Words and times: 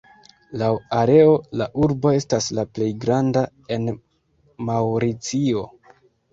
Laŭ 0.61 0.69
areo 0.99 1.35
la 1.61 1.67
urbo 1.83 2.15
estas 2.21 2.49
la 2.61 2.67
plej 2.79 2.89
granda 3.05 3.45
en 3.79 3.87
Maŭricio. 4.73 5.67